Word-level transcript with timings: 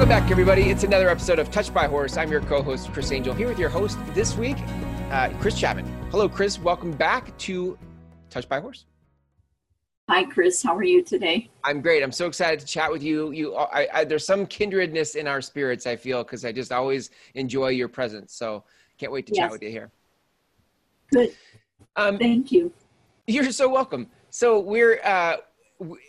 Welcome 0.00 0.18
back, 0.18 0.30
everybody. 0.30 0.70
It's 0.70 0.82
another 0.82 1.10
episode 1.10 1.38
of 1.38 1.50
Touched 1.50 1.74
by 1.74 1.86
Horse. 1.86 2.16
I'm 2.16 2.32
your 2.32 2.40
co-host, 2.40 2.90
Chris 2.90 3.12
Angel, 3.12 3.34
here 3.34 3.48
with 3.48 3.58
your 3.58 3.68
host 3.68 3.98
this 4.14 4.34
week, 4.34 4.56
uh, 5.10 5.28
Chris 5.40 5.60
Chapman. 5.60 5.84
Hello, 6.10 6.26
Chris. 6.26 6.58
Welcome 6.58 6.92
back 6.92 7.36
to 7.40 7.78
Touched 8.30 8.48
by 8.48 8.60
Horse. 8.60 8.86
Hi, 10.08 10.24
Chris. 10.24 10.62
How 10.62 10.74
are 10.74 10.82
you 10.82 11.04
today? 11.04 11.50
I'm 11.64 11.82
great. 11.82 12.02
I'm 12.02 12.12
so 12.12 12.26
excited 12.26 12.60
to 12.60 12.64
chat 12.64 12.90
with 12.90 13.02
you. 13.02 13.32
You, 13.32 13.54
I, 13.56 13.88
I, 13.92 14.04
there's 14.04 14.24
some 14.24 14.46
kindredness 14.46 15.16
in 15.16 15.26
our 15.26 15.42
spirits. 15.42 15.86
I 15.86 15.96
feel 15.96 16.24
because 16.24 16.46
I 16.46 16.52
just 16.52 16.72
always 16.72 17.10
enjoy 17.34 17.68
your 17.68 17.88
presence. 17.88 18.32
So 18.32 18.64
can't 18.96 19.12
wait 19.12 19.26
to 19.26 19.34
yes. 19.34 19.42
chat 19.42 19.50
with 19.50 19.62
you 19.62 19.68
here. 19.68 19.90
Good. 21.12 21.36
Um, 21.96 22.16
Thank 22.16 22.52
you. 22.52 22.72
You're 23.26 23.52
so 23.52 23.68
welcome. 23.68 24.06
So 24.30 24.60
we're 24.60 24.98
uh, 25.04 25.36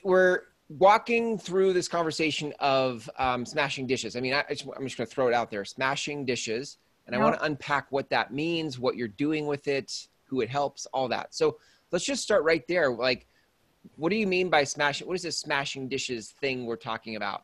we're 0.05 0.43
walking 0.77 1.37
through 1.37 1.73
this 1.73 1.87
conversation 1.87 2.53
of 2.59 3.09
um, 3.17 3.45
smashing 3.45 3.87
dishes. 3.87 4.15
I 4.15 4.21
mean, 4.21 4.33
I, 4.33 4.39
am 4.39 4.45
just, 4.49 4.65
just 4.65 4.73
going 4.75 4.87
to 4.87 5.05
throw 5.05 5.27
it 5.27 5.33
out 5.33 5.51
there: 5.51 5.65
smashing 5.65 6.25
dishes, 6.25 6.77
and 7.05 7.13
yep. 7.13 7.21
I 7.21 7.23
want 7.23 7.37
to 7.37 7.45
unpack 7.45 7.91
what 7.91 8.09
that 8.09 8.33
means, 8.33 8.79
what 8.79 8.95
you're 8.95 9.07
doing 9.07 9.47
with 9.47 9.67
it, 9.67 10.07
who 10.25 10.41
it 10.41 10.49
helps, 10.49 10.85
all 10.87 11.07
that. 11.09 11.33
So 11.33 11.57
let's 11.91 12.05
just 12.05 12.23
start 12.23 12.43
right 12.43 12.65
there. 12.67 12.89
Like, 12.91 13.27
what 13.97 14.09
do 14.09 14.15
you 14.15 14.27
mean 14.27 14.49
by 14.49 14.63
smashing? 14.63 15.07
What 15.07 15.15
is 15.15 15.23
this 15.23 15.37
smashing 15.37 15.87
dishes 15.87 16.31
thing 16.39 16.65
we're 16.65 16.75
talking 16.75 17.15
about? 17.15 17.43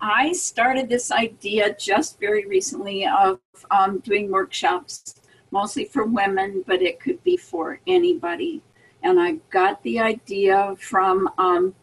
I 0.00 0.32
started 0.32 0.88
this 0.88 1.10
idea 1.10 1.74
just 1.74 2.20
very 2.20 2.46
recently 2.46 3.06
of 3.06 3.40
um, 3.70 4.00
doing 4.00 4.30
workshops, 4.30 5.22
mostly 5.50 5.86
for 5.86 6.04
women, 6.04 6.64
but 6.66 6.82
it 6.82 7.00
could 7.00 7.22
be 7.24 7.36
for 7.36 7.80
anybody. 7.86 8.62
And 9.02 9.18
I 9.20 9.32
got 9.50 9.82
the 9.84 10.00
idea 10.00 10.74
from 10.78 11.30
um, 11.38 11.74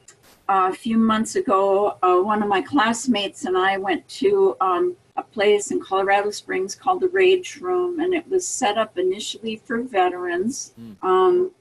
a 0.48 0.74
few 0.74 0.98
months 0.98 1.36
ago. 1.36 1.98
Uh, 2.02 2.18
one 2.18 2.44
of 2.44 2.50
my 2.50 2.62
classmates 2.62 3.46
and 3.46 3.58
I 3.58 3.78
went 3.78 4.08
to 4.10 4.56
um, 4.62 4.96
a 5.16 5.24
place 5.24 5.72
in 5.72 5.80
Colorado 5.80 6.32
Springs 6.32 6.76
called 6.76 7.02
the 7.02 7.10
Rage 7.10 7.58
Room, 7.58 8.00
and 8.00 8.14
it 8.14 8.28
was 8.28 8.48
set 8.48 8.78
up 8.78 8.98
initially 8.98 9.58
for 9.58 9.82
veterans. 9.82 10.74
Mm. 10.80 11.52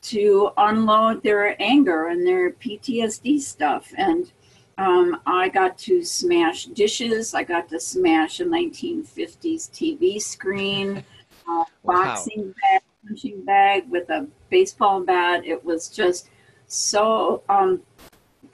to 0.00 0.50
unload 0.56 1.24
their 1.24 1.60
anger 1.60 2.06
and 2.06 2.24
their 2.24 2.52
PTSD 2.52 3.40
stuff. 3.40 3.92
And 3.98 4.30
um, 4.78 5.20
I 5.26 5.48
got 5.48 5.76
to 5.78 6.04
smash 6.04 6.66
dishes. 6.66 7.34
I 7.34 7.42
got 7.42 7.68
to 7.70 7.80
smash 7.80 8.38
a 8.38 8.44
1950s 8.44 9.70
TV 9.70 10.22
screen, 10.22 10.98
uh, 11.48 11.64
wow. 11.82 12.04
boxing 12.04 12.54
bag, 12.62 12.82
punching 13.06 13.44
bag 13.44 13.90
with 13.90 14.08
a 14.08 14.28
baseball 14.50 15.02
bat. 15.02 15.44
It 15.44 15.62
was 15.64 15.88
just 15.88 16.30
so 16.68 17.42
um, 17.48 17.82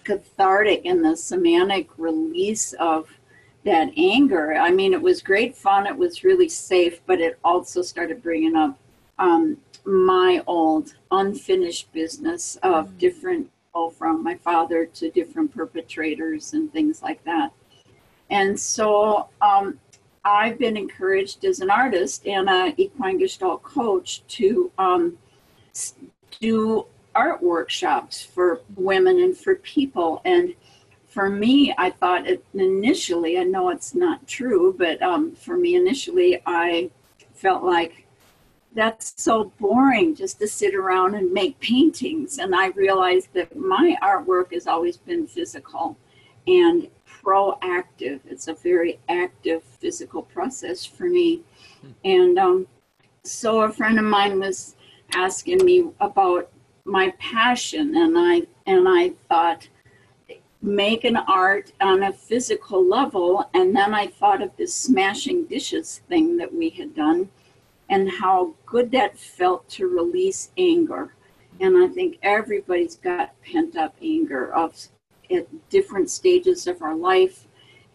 cathartic 0.04 0.84
in 0.84 1.02
the 1.02 1.16
somatic 1.16 1.88
release 1.98 2.72
of 2.74 3.08
that 3.64 3.90
anger. 3.96 4.54
I 4.54 4.70
mean, 4.70 4.92
it 4.92 5.00
was 5.00 5.22
great 5.22 5.56
fun. 5.56 5.86
It 5.86 5.96
was 5.96 6.24
really 6.24 6.48
safe, 6.48 7.00
but 7.06 7.20
it 7.20 7.38
also 7.42 7.82
started 7.82 8.22
bringing 8.22 8.56
up 8.56 8.78
um, 9.18 9.56
my 9.84 10.42
old 10.46 10.94
unfinished 11.10 11.92
business 11.92 12.56
of 12.62 12.90
mm. 12.90 12.98
different 12.98 13.50
people 13.50 13.90
from 13.90 14.22
my 14.22 14.34
father 14.36 14.86
to 14.86 15.10
different 15.10 15.54
perpetrators 15.54 16.52
and 16.52 16.72
things 16.72 17.02
like 17.02 17.22
that. 17.24 17.52
And 18.30 18.58
so 18.58 19.28
um, 19.40 19.78
I've 20.24 20.58
been 20.58 20.76
encouraged 20.76 21.44
as 21.44 21.60
an 21.60 21.70
artist 21.70 22.26
and 22.26 22.48
an 22.48 22.74
equine 22.76 23.18
gestalt 23.18 23.62
coach 23.62 24.22
to 24.28 24.70
um, 24.78 25.18
do 26.40 26.86
art 27.14 27.42
workshops 27.42 28.22
for 28.22 28.60
women 28.76 29.18
and 29.18 29.36
for 29.36 29.56
people. 29.56 30.20
And 30.24 30.54
for 31.06 31.30
me, 31.30 31.74
I 31.78 31.90
thought 31.90 32.26
it 32.26 32.44
initially, 32.54 33.38
I 33.38 33.44
know 33.44 33.70
it's 33.70 33.94
not 33.94 34.26
true, 34.26 34.74
but 34.76 35.00
um, 35.02 35.34
for 35.36 35.56
me 35.56 35.76
initially, 35.76 36.42
I 36.44 36.90
felt 37.34 37.62
like 37.62 38.06
that's 38.74 39.14
so 39.16 39.52
boring 39.60 40.16
just 40.16 40.40
to 40.40 40.48
sit 40.48 40.74
around 40.74 41.14
and 41.14 41.32
make 41.32 41.58
paintings. 41.60 42.38
And 42.38 42.54
I 42.54 42.68
realized 42.68 43.28
that 43.34 43.56
my 43.56 43.96
artwork 44.02 44.52
has 44.52 44.66
always 44.66 44.96
been 44.96 45.26
physical 45.26 45.96
and 46.48 46.88
proactive. 47.06 48.20
It's 48.26 48.48
a 48.48 48.54
very 48.54 48.98
active 49.08 49.62
physical 49.62 50.22
process 50.22 50.84
for 50.84 51.04
me. 51.04 51.42
Hmm. 51.80 51.90
And 52.04 52.38
um, 52.38 52.66
so 53.22 53.62
a 53.62 53.72
friend 53.72 53.98
of 53.98 54.04
mine 54.04 54.40
was 54.40 54.74
asking 55.14 55.64
me 55.64 55.90
about 56.00 56.50
my 56.84 57.12
passion, 57.18 57.94
and 57.96 58.16
I 58.16 58.42
and 58.66 58.86
I 58.88 59.12
thought 59.28 59.68
make 60.62 61.04
an 61.04 61.16
art 61.16 61.72
on 61.80 62.04
a 62.04 62.12
physical 62.12 62.82
level 62.82 63.50
and 63.52 63.76
then 63.76 63.92
i 63.92 64.06
thought 64.06 64.40
of 64.40 64.50
this 64.56 64.74
smashing 64.74 65.44
dishes 65.44 66.00
thing 66.08 66.38
that 66.38 66.54
we 66.54 66.70
had 66.70 66.94
done 66.94 67.28
and 67.88 68.10
how 68.10 68.54
good 68.66 68.90
that 68.92 69.18
felt 69.18 69.68
to 69.68 69.86
release 69.86 70.50
anger. 70.56 71.14
And 71.60 71.76
I 71.76 71.88
think 71.88 72.18
everybody's 72.22 72.96
got 72.96 73.40
pent 73.42 73.76
up 73.76 73.94
anger 74.02 74.52
of 74.52 74.74
at 75.30 75.46
different 75.70 76.10
stages 76.10 76.66
of 76.66 76.82
our 76.82 76.94
life. 76.94 77.46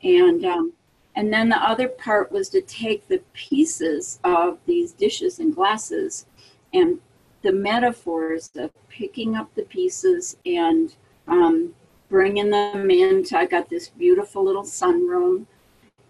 And 0.03 0.45
um, 0.45 0.73
and 1.15 1.33
then 1.33 1.49
the 1.49 1.57
other 1.57 1.89
part 1.89 2.31
was 2.31 2.49
to 2.49 2.61
take 2.61 3.07
the 3.07 3.21
pieces 3.33 4.19
of 4.23 4.59
these 4.65 4.93
dishes 4.93 5.39
and 5.39 5.53
glasses 5.53 6.25
and 6.73 6.99
the 7.41 7.51
metaphors 7.51 8.51
of 8.55 8.71
picking 8.89 9.35
up 9.35 9.53
the 9.55 9.63
pieces 9.63 10.37
and 10.45 10.95
um, 11.27 11.73
bringing 12.09 12.49
them 12.49 12.89
into. 12.91 13.37
I 13.37 13.45
got 13.45 13.69
this 13.69 13.89
beautiful 13.89 14.43
little 14.43 14.63
sunroom 14.63 15.45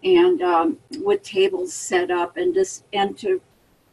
and 0.02 0.42
um, 0.42 0.78
with 0.98 1.22
tables 1.22 1.72
set 1.72 2.10
up 2.10 2.36
and 2.36 2.54
just 2.54 2.84
and 2.92 3.16
to 3.18 3.40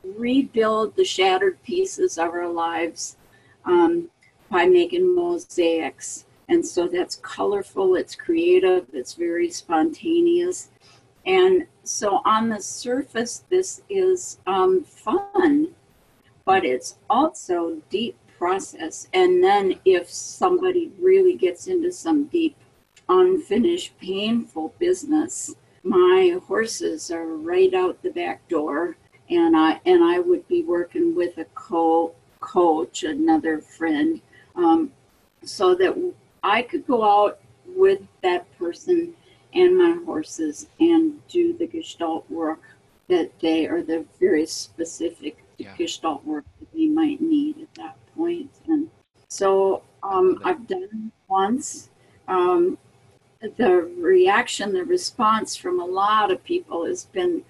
rebuild 0.04 0.96
the 0.96 1.04
shattered 1.04 1.62
pieces 1.64 2.18
of 2.18 2.30
our 2.30 2.48
lives 2.48 3.18
um, 3.66 4.10
by 4.50 4.66
making 4.66 5.16
mosaics. 5.16 6.26
And 6.50 6.66
so 6.66 6.88
that's 6.88 7.18
colorful, 7.18 7.96
it's 7.96 8.16
creative, 8.16 8.86
it's 8.94 9.14
very 9.14 9.50
spontaneous. 9.50 10.70
And 11.26 11.68
so 11.84 12.22
on 12.24 12.48
the 12.48 12.62
surface, 12.62 13.44
this 13.50 13.82
is 13.90 14.40
um, 14.48 14.84
fun, 14.84 15.68
but 16.48 16.64
it's 16.64 16.96
also 17.10 17.82
deep 17.90 18.18
process. 18.38 19.10
And 19.14 19.44
then 19.44 19.80
if 19.84 20.10
somebody 20.10 20.94
really 20.98 21.36
gets 21.36 21.68
into 21.68 21.92
some 21.92 22.28
deep, 22.28 22.56
unfinished, 23.10 24.00
painful 24.00 24.74
business, 24.80 25.54
my 25.84 26.40
horses 26.48 27.12
are 27.12 27.28
right 27.28 27.74
out 27.74 28.02
the 28.02 28.12
back 28.12 28.48
door 28.48 28.96
and 29.30 29.58
I 29.58 29.82
and 29.86 30.02
I 30.02 30.20
would 30.20 30.48
be 30.48 30.64
working 30.64 31.14
with 31.14 31.38
a 31.38 31.46
co 31.54 32.16
coach, 32.40 33.04
another 33.04 33.60
friend, 33.60 34.22
um, 34.56 34.94
so 35.44 35.76
that 35.76 36.14
I 36.44 36.62
could 36.62 36.88
go 36.88 37.04
out 37.04 37.40
with 37.66 38.00
that 38.24 38.46
person 38.58 39.14
and 39.54 39.78
my 39.78 40.00
horses 40.06 40.68
and 40.80 41.28
do 41.28 41.58
the 41.58 41.68
gestalt 41.68 42.30
work 42.32 42.62
that 43.10 43.32
they 43.40 43.68
or 43.68 43.82
the 43.82 44.06
very 44.20 44.46
specific 44.46 45.44
yeah. 45.58 45.76
gestalt 45.78 46.24
work 46.26 46.46
that 46.60 46.72
they 46.74 46.88
might 46.88 47.22
need 47.22 47.62
at 47.62 47.74
that 47.76 47.98
point. 48.16 48.52
And 48.68 48.90
so 49.28 49.84
um, 50.04 50.42
I've 50.44 50.68
done 50.68 51.12
once. 51.28 51.90
Um, 52.28 52.78
the 53.58 53.90
reaction, 54.00 54.74
the 54.74 54.84
response 54.84 55.56
from 55.56 55.80
a 55.80 55.86
lot 55.86 56.32
of 56.32 56.44
people 56.44 56.86
has 56.86 57.06
been 57.06 57.44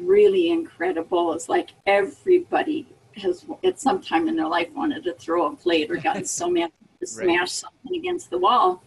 really 0.00 0.50
incredible. 0.50 1.32
It's 1.32 1.48
like 1.48 1.70
everybody 1.86 2.86
has 3.16 3.44
at 3.64 3.80
some 3.80 4.00
time 4.00 4.28
in 4.28 4.36
their 4.36 4.48
life 4.48 4.68
wanted 4.74 5.04
to 5.04 5.14
throw 5.14 5.46
a 5.46 5.56
plate 5.56 5.90
or 5.90 5.96
gotten 5.96 6.24
so 6.24 6.48
mad 6.50 6.70
to 7.00 7.06
smash 7.06 7.38
right. 7.38 7.48
something 7.48 7.96
against 7.96 8.30
the 8.30 8.38
wall, 8.38 8.82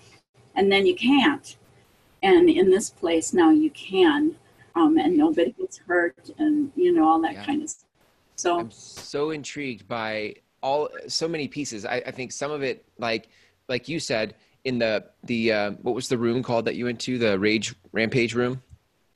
and 0.55 0.71
then 0.71 0.85
you 0.85 0.95
can't. 0.95 1.57
And 2.21 2.49
in 2.49 2.69
this 2.69 2.89
place 2.89 3.33
now 3.33 3.49
you 3.49 3.69
can, 3.71 4.35
um, 4.75 4.97
and 4.97 5.17
nobody 5.17 5.51
gets 5.51 5.77
hurt, 5.77 6.29
and 6.37 6.71
you 6.75 6.93
know 6.93 7.07
all 7.07 7.21
that 7.21 7.33
yeah. 7.33 7.45
kind 7.45 7.63
of 7.63 7.69
stuff. 7.69 7.89
So 8.35 8.59
I'm 8.59 8.71
so 8.71 9.31
intrigued 9.31 9.87
by 9.87 10.35
all 10.61 10.89
so 11.07 11.27
many 11.27 11.47
pieces. 11.47 11.85
I, 11.85 11.97
I 12.05 12.11
think 12.11 12.31
some 12.31 12.51
of 12.51 12.63
it, 12.63 12.85
like 12.97 13.29
like 13.69 13.87
you 13.87 13.99
said, 13.99 14.35
in 14.63 14.79
the 14.79 15.05
the 15.23 15.51
uh, 15.51 15.71
what 15.81 15.95
was 15.95 16.07
the 16.07 16.17
room 16.17 16.43
called 16.43 16.65
that 16.65 16.75
you 16.75 16.85
went 16.85 16.99
to 17.01 17.17
the 17.17 17.37
rage 17.37 17.75
rampage 17.91 18.33
room 18.33 18.61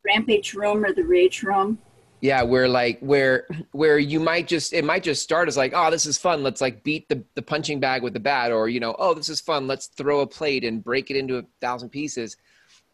rampage 0.06 0.54
room 0.54 0.86
or 0.86 0.94
the 0.94 1.04
rage 1.04 1.44
room 1.44 1.78
yeah 2.22 2.42
where 2.42 2.68
like 2.68 3.00
where 3.00 3.48
where 3.72 4.00
you 4.00 4.20
might 4.20 4.48
just 4.48 4.74
it 4.74 4.84
might 4.84 5.04
just 5.04 5.22
start 5.22 5.48
as 5.48 5.58
like 5.58 5.74
oh 5.76 5.92
this 5.92 6.06
is 6.06 6.18
fun 6.18 6.44
let's 6.44 6.62
like 6.62 6.84
beat 6.84 7.08
the, 7.10 7.24
the 7.36 7.42
punching 7.42 7.80
bag 7.80 8.02
with 8.02 8.14
the 8.14 8.20
bat 8.20 8.52
or 8.52 8.70
you 8.70 8.80
know 8.80 8.96
oh 9.00 9.14
this 9.14 9.30
is 9.30 9.40
fun 9.40 9.68
let's 9.68 9.88
throw 9.88 10.22
a 10.22 10.28
plate 10.28 10.64
and 10.64 10.84
break 10.84 11.12
it 11.12 11.18
into 11.18 11.38
a 11.38 11.44
thousand 11.62 11.90
pieces 11.90 12.38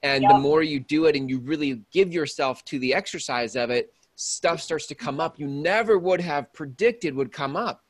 and 0.03 0.23
the 0.29 0.37
more 0.37 0.61
you 0.61 0.79
do 0.79 1.05
it 1.05 1.15
and 1.15 1.29
you 1.29 1.39
really 1.39 1.81
give 1.91 2.13
yourself 2.13 2.63
to 2.65 2.77
the 2.79 2.93
exercise 2.93 3.55
of 3.55 3.69
it 3.69 3.93
stuff 4.15 4.61
starts 4.61 4.85
to 4.85 4.95
come 4.95 5.19
up 5.19 5.39
you 5.39 5.47
never 5.47 5.97
would 5.97 6.21
have 6.21 6.51
predicted 6.53 7.15
would 7.15 7.31
come 7.31 7.55
up 7.55 7.83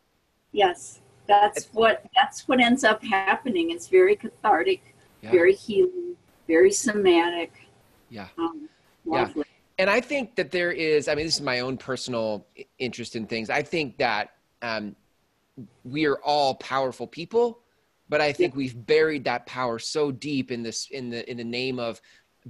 yes 0.51 1.01
that's 1.27 1.65
what 1.74 2.06
that's 2.15 2.48
what 2.48 2.60
ends 2.60 2.83
up 2.83 3.04
happening 3.04 3.71
it's 3.71 3.88
very 3.88 4.15
cathartic 4.15 4.95
yeah. 5.21 5.31
very 5.31 5.54
healing 5.54 6.15
very 6.48 6.71
somatic 6.71 7.63
Yeah. 8.10 8.27
Um, 8.38 8.69
Yeah. 9.06 9.31
and 9.80 9.89
I 9.89 10.00
think 10.00 10.36
that 10.36 10.51
there 10.51 10.71
is. 10.71 11.07
I 11.07 11.16
mean, 11.16 11.25
this 11.25 11.36
is 11.36 11.42
my 11.42 11.62
own 11.62 11.77
personal 11.77 12.45
interest 12.77 13.16
in 13.16 13.25
things. 13.25 13.50
I 13.50 13.63
think 13.63 13.98
that 13.98 14.36
um, 14.62 14.95
we 15.83 16.06
are 16.06 16.19
all 16.24 16.56
powerful 16.56 17.07
people, 17.07 17.62
but 18.09 18.21
I 18.21 18.31
think 18.31 18.55
we've 18.55 18.85
buried 18.85 19.23
that 19.25 19.45
power 19.45 19.79
so 19.79 20.11
deep 20.11 20.51
in 20.51 20.63
this 20.63 20.88
in 20.91 21.09
the 21.09 21.29
in 21.29 21.38
the 21.38 21.44
name 21.44 21.79
of 21.79 22.01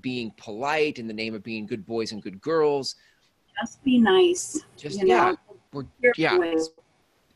being 0.02 0.32
polite, 0.38 1.00
in 1.00 1.08
the 1.08 1.14
name 1.14 1.36
of 1.36 1.44
being 1.44 1.66
good 1.66 1.86
boys 1.86 2.12
and 2.12 2.22
good 2.22 2.42
girls. 2.42 2.96
Just 3.62 3.84
be 3.84 4.00
nice. 4.00 4.64
Just 4.78 5.04
yeah, 5.06 5.32
know, 5.32 5.38
we're 5.72 5.86
yeah. 6.18 6.38
ways. 6.38 6.70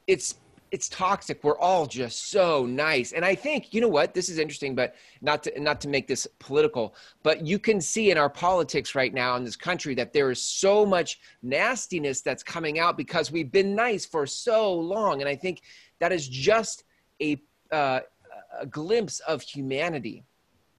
it's 0.08 0.36
it's 0.72 0.90
toxic. 0.90 1.44
We're 1.44 1.58
all 1.58 1.86
just 1.86 2.30
so 2.30 2.66
nice. 2.66 3.14
And 3.14 3.24
I 3.24 3.36
think, 3.36 3.74
you 3.74 3.80
know 3.80 3.88
what, 3.88 4.14
this 4.14 4.30
is 4.30 4.38
interesting, 4.38 4.76
but 4.76 4.96
not 5.22 5.44
to 5.44 5.60
not 5.60 5.80
to 5.82 5.88
make 5.88 6.08
this 6.08 6.28
political, 6.40 6.96
but 7.24 7.46
you 7.46 7.60
can 7.60 7.80
see 7.80 8.12
in 8.12 8.18
our 8.18 8.30
politics 8.30 8.96
right 8.96 9.14
now 9.14 9.36
in 9.36 9.44
this 9.44 9.56
country 9.56 9.96
that 9.96 10.14
there 10.14 10.30
is 10.30 10.42
so 10.42 10.86
much 10.86 11.20
nastiness 11.42 12.22
that's 12.22 12.44
coming 12.44 12.80
out 12.80 12.98
because 12.98 13.32
we've 13.32 13.52
been 13.52 13.76
nice 13.76 14.06
for 14.06 14.26
so 14.26 14.74
long. 14.74 15.22
And 15.22 15.30
I 15.30 15.36
think 15.36 15.62
that 16.00 16.12
is 16.12 16.28
just 16.28 16.84
a 17.22 17.42
uh, 17.72 18.00
a 18.60 18.66
glimpse 18.66 19.20
of 19.22 19.42
humanity. 19.42 20.24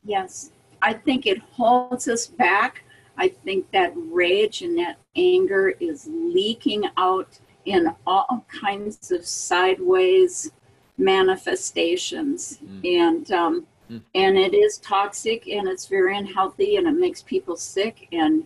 Yes, 0.05 0.51
I 0.83 0.93
think 0.93 1.27
it 1.27 1.39
holds 1.39 2.09
us 2.09 2.27
back. 2.27 2.85
I 3.17 3.29
think 3.29 3.71
that 3.73 3.93
rage 3.97 4.63
and 4.63 4.79
that 4.79 4.99
anger 5.17 5.71
is 5.81 6.09
leaking 6.11 6.85
out 6.97 7.39
in 7.65 7.93
all 8.07 8.47
kinds 8.49 9.11
of 9.11 9.27
sideways 9.27 10.51
manifestations, 10.97 12.59
and 12.85 13.31
um, 13.33 13.67
Mm. 13.91 14.03
and 14.15 14.37
it 14.37 14.53
is 14.53 14.77
toxic 14.79 15.49
and 15.49 15.67
it's 15.67 15.87
very 15.87 16.15
unhealthy 16.15 16.77
and 16.77 16.87
it 16.87 16.93
makes 16.93 17.23
people 17.23 17.57
sick 17.57 18.07
and 18.13 18.45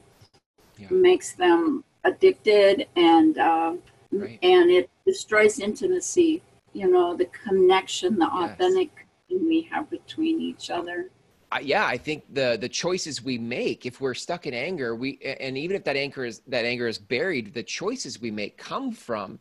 Yeah. 0.78 0.86
makes 0.90 1.32
them 1.32 1.82
addicted 2.04 2.86
and 2.94 3.38
uh, 3.38 3.74
Right. 4.12 4.38
and 4.40 4.70
it 4.70 4.88
destroys 5.04 5.58
intimacy. 5.58 6.42
You 6.72 6.90
know, 6.90 7.14
the 7.16 7.26
connection, 7.26 8.19
the 8.19 8.24
Yes. 8.34 8.54
authentic 8.54 9.06
thing 9.28 9.46
we 9.46 9.62
have 9.70 9.90
between 9.90 10.40
each 10.40 10.70
other. 10.70 11.10
I- 11.50 11.60
yeah, 11.60 11.86
I 11.86 11.98
think 11.98 12.24
the 12.32 12.56
the 12.58 12.69
choices 12.69 13.22
we 13.22 13.36
make, 13.38 13.84
if 13.84 14.00
we're 14.00 14.14
stuck 14.14 14.46
in 14.46 14.54
anger, 14.54 14.94
we 14.94 15.19
and 15.40 15.58
even 15.58 15.76
if 15.76 15.84
that 15.84 15.96
anger 15.96 16.24
is 16.24 16.40
that 16.46 16.64
anger 16.64 16.88
is 16.88 16.98
buried, 16.98 17.52
the 17.52 17.62
choices 17.62 18.20
we 18.20 18.30
make 18.30 18.56
come 18.56 18.92
from, 18.92 19.38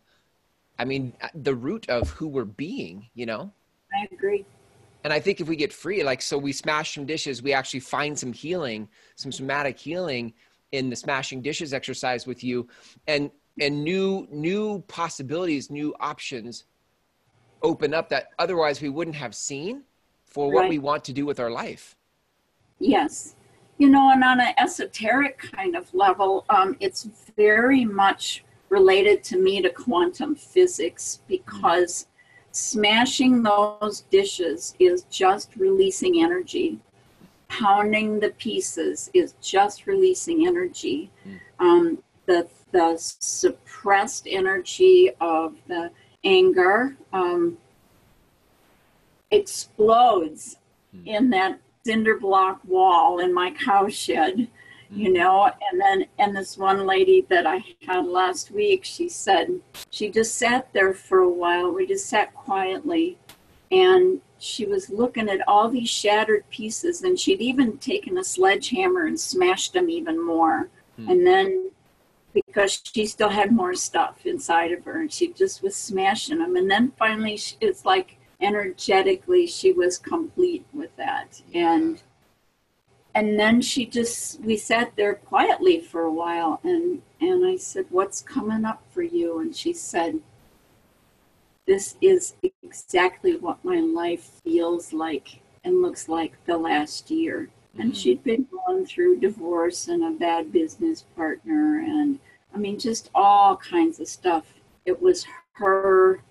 I 0.78 0.86
mean, 0.86 1.14
uh, 1.22 1.30
the 1.34 1.56
root 1.56 1.90
of 1.90 2.10
who 2.10 2.28
we're 2.28 2.44
being. 2.46 3.10
You 3.14 3.28
know, 3.28 3.54
I 3.94 4.08
agree. 4.12 4.46
and 5.06 5.14
I 5.14 5.20
think 5.22 5.40
if 5.40 5.48
we 5.48 5.56
get 5.56 5.72
free, 5.72 6.04
like 6.04 6.22
so, 6.22 6.38
we 6.38 6.52
smash 6.52 6.96
some 6.96 7.06
dishes, 7.06 7.42
we 7.42 7.54
actually 7.54 7.80
find 7.80 8.18
some 8.20 8.34
healing, 8.34 8.90
some 9.16 9.32
somatic 9.32 9.80
healing 9.80 10.34
in 10.74 10.90
the 10.90 10.96
smashing 10.96 11.42
dishes 11.42 11.74
exercise 11.74 12.28
with 12.28 12.44
you, 12.44 12.68
and 13.08 13.32
and 13.62 13.84
new 13.86 14.28
new 14.32 14.82
possibilities, 14.90 15.70
new 15.70 15.96
options 16.00 16.66
open 17.62 17.94
up 17.94 18.10
that 18.10 18.30
otherwise 18.40 18.82
we 18.82 18.90
wouldn't 18.90 19.16
have 19.16 19.36
seen 19.36 19.84
for 20.26 20.52
what 20.52 20.62
Right. 20.62 20.70
we 20.70 20.80
want 20.80 21.04
to 21.06 21.14
do 21.14 21.26
with 21.26 21.40
our 21.40 21.52
life. 21.52 21.96
Yes. 22.80 23.36
You 23.78 23.90
know, 23.90 24.12
and 24.12 24.24
on 24.24 24.40
an 24.40 24.54
esoteric 24.58 25.38
kind 25.40 25.76
of 25.76 25.94
level, 25.94 26.46
um, 26.50 26.78
it's 26.80 27.04
very 27.36 27.84
much 27.86 28.44
related 28.70 29.24
to 29.26 29.38
me 29.38 29.62
to 29.62 29.70
quantum 29.70 30.36
physics 30.36 31.20
because 31.28 32.08
smashing 32.52 33.44
those 33.44 34.02
dishes 34.10 34.76
is 34.80 35.04
just 35.10 35.56
releasing 35.56 36.22
energy. 36.24 36.80
Pounding 37.50 38.20
the 38.20 38.30
pieces 38.32 39.10
is 39.14 39.36
just 39.42 39.88
releasing 39.88 40.48
energy. 40.48 41.12
Um, 41.60 42.02
the, 42.28 42.48
the 42.72 42.96
suppressed 42.98 44.28
energy 44.30 45.12
of 45.20 45.56
the 45.68 45.92
anger 46.24 46.96
um, 47.14 47.58
explodes 49.32 50.58
in 51.06 51.30
that 51.30 51.60
cinder 51.84 52.18
block 52.20 52.60
wall 52.68 53.20
in 53.20 53.34
my 53.34 53.52
cow 53.52 53.88
shed 53.88 54.48
you 54.94 55.12
know? 55.12 55.50
And 55.72 55.80
then 55.80 56.06
and 56.20 56.36
this 56.36 56.58
one 56.58 56.86
lady 56.86 57.26
that 57.30 57.48
i 57.48 57.64
had 57.88 58.06
last 58.06 58.52
week 58.52 58.84
she 58.84 59.08
said 59.08 59.60
she 59.90 60.10
just 60.10 60.36
sat 60.36 60.72
there 60.74 60.94
for 60.94 61.20
a 61.20 61.30
while 61.30 61.72
we 61.72 61.88
just 61.88 62.08
sat 62.08 62.34
quietly 62.34 63.18
and 63.72 64.20
she 64.38 64.66
was 64.66 64.90
looking 64.90 65.30
at 65.30 65.48
all 65.48 65.70
these 65.70 65.90
shattered 65.90 66.44
pieces 66.50 67.04
and 67.04 67.18
she'd 67.18 67.42
even 67.42 67.78
taken 67.78 68.18
a 68.18 68.24
sledgehammer 68.24 69.06
and 69.06 69.20
smashed 69.20 69.74
them 69.74 69.90
even 69.90 70.24
more. 70.24 70.68
Hmm. 70.98 71.10
and 71.10 71.26
then 71.26 71.72
because 72.34 72.82
she 72.84 73.06
still 73.06 73.30
had 73.30 73.52
more 73.52 73.74
stuff 73.76 74.26
inside 74.26 74.72
of 74.72 74.86
her 74.86 75.00
and 75.00 75.12
she 75.12 75.32
just 75.34 75.62
was 75.62 75.76
smashing 75.76 76.40
them 76.40 76.56
and 76.56 76.70
then 76.70 76.92
finally 76.98 77.38
she, 77.38 77.56
it's 77.62 77.86
like 77.86 78.18
energetically 78.42 79.46
she 79.46 79.72
was 79.72 79.98
complete 79.98 80.66
with 80.74 80.96
that. 80.98 81.42
And 81.54 82.02
and 83.14 83.40
then 83.40 83.62
she 83.62 83.86
just 83.86 84.40
we 84.42 84.58
sat 84.58 84.94
there 84.96 85.16
quietly 85.16 85.80
for 85.80 86.04
a 86.04 86.12
while 86.12 86.62
and 86.64 87.02
and 87.20 87.46
i 87.46 87.58
said 87.58 87.86
what's 87.90 88.22
coming 88.22 88.66
up 88.66 88.84
for 88.92 89.02
you? 89.02 89.40
And 89.40 89.56
she 89.56 89.74
said 89.74 90.20
this 91.68 91.96
is 92.02 92.34
exactly 92.64 93.36
what 93.36 93.64
my 93.64 93.80
life 93.80 94.42
feels 94.44 94.94
like 94.94 95.42
and 95.64 95.82
looks 95.82 96.10
like 96.10 96.34
the 96.46 96.58
last 96.58 97.12
year 97.12 97.50
and 97.78 97.92
Mhm. 97.92 97.96
she'd 97.96 98.24
been 98.24 98.48
going 98.52 98.86
through 98.86 99.20
divorce 99.20 99.88
and 99.88 100.04
a 100.04 100.12
bad 100.12 100.52
business 100.52 101.04
partner 101.16 101.80
and 101.80 102.20
i 102.54 102.58
mean 102.58 102.78
just 102.78 103.10
all 103.16 103.56
kinds 103.58 104.00
of 104.00 104.08
stuff 104.08 104.54
it 104.86 105.02
was 105.02 105.26
her 105.54 106.22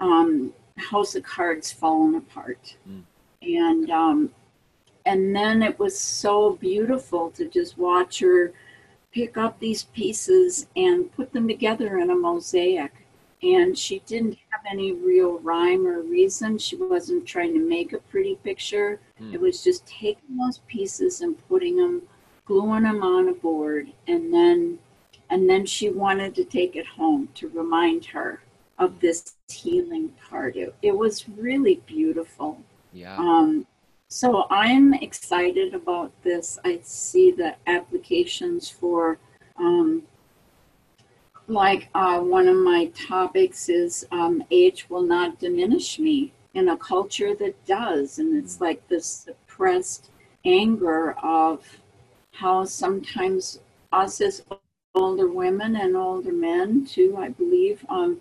um, 0.00 0.52
house 0.76 1.14
of 1.14 1.22
cards 1.22 1.70
falling 1.72 2.16
apart 2.16 2.76
Mm. 2.88 3.02
and 3.42 3.90
um, 3.90 4.30
and 5.06 5.34
then 5.34 5.62
it 5.62 5.78
was 5.78 5.98
so 5.98 6.52
beautiful 6.56 7.30
to 7.32 7.48
just 7.48 7.76
watch 7.78 8.20
her 8.20 8.52
pick 9.12 9.36
up 9.36 9.58
these 9.60 9.84
pieces 9.84 10.66
and 10.76 11.12
put 11.12 11.32
them 11.32 11.46
together 11.48 11.98
in 11.98 12.10
a 12.10 12.14
mosaic 12.14 12.92
and 13.42 13.76
she 13.76 13.98
didn't 14.00 14.38
any 14.70 14.92
real 14.92 15.38
rhyme 15.40 15.86
or 15.86 16.00
reason 16.02 16.58
she 16.58 16.76
wasn't 16.76 17.24
trying 17.26 17.52
to 17.54 17.60
make 17.60 17.92
a 17.92 17.98
pretty 17.98 18.36
picture 18.44 19.00
Mm. 19.20 19.34
it 19.34 19.40
was 19.40 19.62
just 19.62 19.86
taking 19.86 20.36
those 20.36 20.58
pieces 20.66 21.20
and 21.20 21.36
putting 21.48 21.76
them 21.76 22.02
gluing 22.44 22.82
them 22.84 23.02
on 23.02 23.28
a 23.28 23.32
board 23.32 23.92
and 24.08 24.32
then 24.32 24.78
and 25.30 25.48
then 25.48 25.64
she 25.66 25.88
wanted 25.90 26.34
to 26.34 26.44
take 26.44 26.76
it 26.76 26.86
home 26.86 27.28
to 27.34 27.48
remind 27.48 28.04
her 28.06 28.42
of 28.78 28.98
this 29.00 29.36
healing 29.48 30.08
part 30.28 30.56
it, 30.56 30.74
it 30.82 30.96
was 30.96 31.28
really 31.28 31.76
beautiful 31.86 32.58
Yeah. 32.92 33.16
um, 33.16 33.66
so 34.08 34.46
I'm 34.50 34.92
excited 34.92 35.72
about 35.72 36.10
this. 36.22 36.58
I 36.66 36.80
see 36.82 37.30
the 37.30 37.54
applications 37.66 38.68
for, 38.68 39.16
um, 39.56 40.02
like 41.48 41.88
uh, 41.94 42.20
one 42.20 42.48
of 42.48 42.56
my 42.56 42.86
topics 42.86 43.68
is 43.68 44.06
um, 44.10 44.44
age 44.50 44.88
will 44.88 45.02
not 45.02 45.38
diminish 45.38 45.98
me 45.98 46.32
in 46.54 46.68
a 46.68 46.76
culture 46.76 47.34
that 47.34 47.64
does. 47.66 48.18
And 48.18 48.36
it's 48.36 48.60
like 48.60 48.86
this 48.88 49.06
suppressed 49.06 50.10
anger 50.44 51.12
of 51.22 51.78
how 52.32 52.64
sometimes 52.64 53.60
us 53.92 54.20
as 54.20 54.42
older 54.94 55.28
women 55.28 55.76
and 55.76 55.96
older 55.96 56.32
men 56.32 56.86
too, 56.86 57.16
I 57.18 57.28
believe, 57.30 57.84
um, 57.88 58.20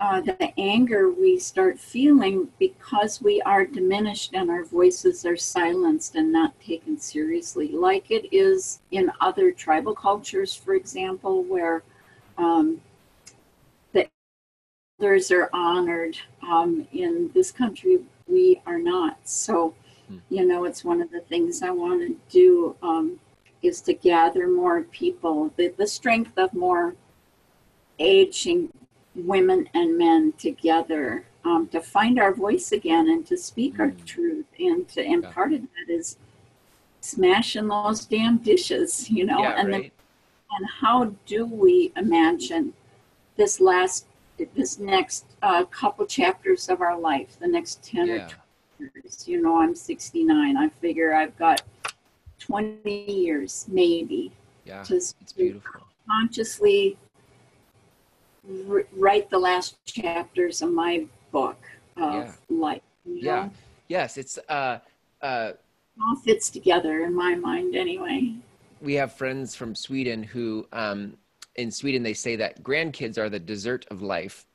uh, 0.00 0.20
the 0.20 0.52
anger 0.58 1.10
we 1.10 1.38
start 1.38 1.78
feeling 1.78 2.48
because 2.58 3.20
we 3.20 3.40
are 3.42 3.66
diminished 3.66 4.32
and 4.32 4.48
our 4.48 4.64
voices 4.64 5.26
are 5.26 5.36
silenced 5.36 6.14
and 6.14 6.32
not 6.32 6.58
taken 6.60 6.98
seriously, 6.98 7.68
like 7.68 8.10
it 8.10 8.28
is 8.32 8.80
in 8.92 9.10
other 9.20 9.50
tribal 9.50 9.94
cultures, 9.94 10.54
for 10.54 10.74
example, 10.74 11.42
where 11.42 11.82
um, 12.38 12.80
the 13.92 14.08
elders 15.00 15.30
are 15.30 15.50
honored. 15.52 16.18
Um, 16.42 16.86
in 16.92 17.30
this 17.34 17.50
country, 17.52 17.98
we 18.26 18.60
are 18.66 18.78
not. 18.78 19.18
So, 19.28 19.74
Hmm. 20.08 20.18
you 20.30 20.46
know, 20.46 20.64
it's 20.64 20.84
one 20.84 21.02
of 21.02 21.10
the 21.10 21.20
things 21.20 21.62
I 21.62 21.70
want 21.70 22.00
to 22.00 22.16
do 22.30 22.76
um, 22.82 23.20
is 23.62 23.80
to 23.82 23.92
gather 23.92 24.48
more 24.48 24.82
people, 24.84 25.52
the, 25.56 25.68
the 25.76 25.86
strength 25.86 26.38
of 26.38 26.54
more 26.54 26.94
aging 27.98 28.70
women 29.14 29.68
and 29.74 29.98
men 29.98 30.32
together 30.38 31.24
um, 31.44 31.66
to 31.68 31.80
find 31.80 32.18
our 32.20 32.32
voice 32.32 32.72
again 32.72 33.08
and 33.08 33.26
to 33.26 33.36
speak 33.36 33.80
our 33.80 33.88
Mm. 33.90 34.04
truth 34.04 34.46
and 34.58 34.88
to 34.90 35.04
and 35.04 35.24
Yeah. 35.24 35.30
part 35.32 35.52
of 35.52 35.62
that 35.62 35.92
is 35.92 36.16
smashing 37.00 37.68
those 37.68 38.04
damn 38.04 38.38
dishes 38.38 39.10
you 39.10 39.24
know 39.24 39.40
yeah. 39.40 39.54
and 39.58 39.72
then 39.72 39.80
Right. 39.82 39.92
And 40.56 40.68
how 40.80 41.12
do 41.26 41.46
we 41.46 41.92
imagine 41.96 42.72
this 43.36 43.60
last 43.60 44.06
this 44.54 44.78
next 44.78 45.24
uh, 45.42 45.64
couple 45.64 46.06
chapters 46.06 46.68
of 46.68 46.80
our 46.80 46.98
life 46.98 47.36
the 47.40 47.48
next 47.48 47.82
10 47.82 48.10
or 48.10 48.28
20 48.78 48.92
years 48.94 49.26
you 49.28 49.42
know 49.42 49.60
i'm 49.60 49.74
69 49.74 50.56
i 50.56 50.68
figure 50.80 51.12
i've 51.12 51.36
got 51.36 51.62
20 52.38 52.90
years, 52.90 53.66
maybe. 53.68 54.32
Yeah, 54.64 54.84
it's 54.88 55.14
beautiful. 55.36 55.82
Consciously 56.08 56.96
write 58.96 59.28
the 59.28 59.38
last 59.38 59.76
chapters 59.84 60.62
of 60.62 60.72
my 60.72 61.04
book 61.32 61.58
of 61.96 62.14
yeah. 62.14 62.32
life. 62.48 62.82
Know? 63.04 63.20
Yeah. 63.20 63.48
Yes, 63.88 64.16
it's 64.16 64.38
uh, 64.48 64.78
uh, 65.22 65.52
all 66.00 66.16
fits 66.16 66.50
together 66.50 67.04
in 67.04 67.14
my 67.14 67.34
mind 67.34 67.74
anyway. 67.74 68.34
We 68.80 68.94
have 68.94 69.12
friends 69.12 69.54
from 69.54 69.74
Sweden 69.74 70.22
who, 70.22 70.66
um, 70.72 71.16
in 71.56 71.70
Sweden, 71.70 72.02
they 72.02 72.14
say 72.14 72.36
that 72.36 72.62
grandkids 72.62 73.18
are 73.18 73.28
the 73.28 73.40
dessert 73.40 73.86
of 73.90 74.02
life. 74.02 74.46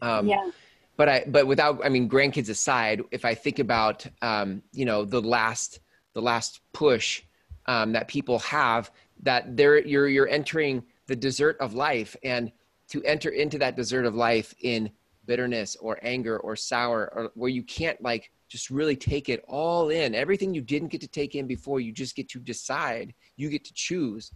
Um, 0.00 0.28
yeah. 0.28 0.50
But 0.96 1.08
I, 1.08 1.24
but 1.26 1.46
without, 1.46 1.84
I 1.84 1.88
mean, 1.88 2.08
grandkids 2.08 2.48
aside, 2.48 3.02
if 3.10 3.24
I 3.24 3.34
think 3.34 3.58
about, 3.58 4.06
um, 4.20 4.62
you 4.72 4.84
know, 4.84 5.04
the 5.04 5.20
last, 5.20 5.80
the 6.12 6.22
last 6.22 6.60
push 6.72 7.22
um, 7.66 7.92
that 7.92 8.08
people 8.08 8.38
have, 8.40 8.90
that 9.22 9.56
they're 9.56 9.84
you're 9.86 10.08
you're 10.08 10.28
entering 10.28 10.82
the 11.06 11.16
dessert 11.16 11.56
of 11.60 11.74
life, 11.74 12.16
and 12.22 12.52
to 12.88 13.02
enter 13.04 13.30
into 13.30 13.58
that 13.58 13.76
dessert 13.76 14.04
of 14.04 14.14
life 14.14 14.54
in 14.60 14.90
bitterness 15.26 15.76
or 15.76 15.98
anger 16.02 16.38
or 16.38 16.56
sour 16.56 17.10
or 17.14 17.30
where 17.34 17.50
you 17.50 17.62
can't 17.62 18.00
like 18.02 18.30
just 18.52 18.68
really 18.68 18.94
take 18.94 19.30
it 19.30 19.42
all 19.48 19.88
in 19.88 20.14
everything 20.14 20.52
you 20.52 20.60
didn't 20.60 20.88
get 20.88 21.00
to 21.00 21.08
take 21.08 21.34
in 21.34 21.46
before 21.46 21.80
you 21.80 21.90
just 21.90 22.14
get 22.14 22.28
to 22.28 22.38
decide 22.38 23.14
you 23.36 23.48
get 23.48 23.64
to 23.64 23.72
choose 23.72 24.30